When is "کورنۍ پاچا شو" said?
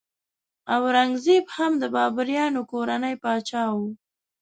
2.71-3.79